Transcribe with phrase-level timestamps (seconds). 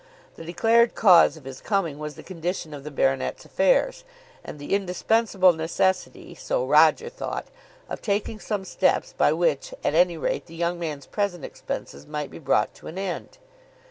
[0.35, 4.03] The declared cause of his coming was the condition of the baronet's affairs
[4.43, 7.49] and the indispensable necessity, so Roger thought,
[7.87, 12.31] of taking some steps by which at any rate the young man's present expenses might
[12.31, 13.37] be brought to an end.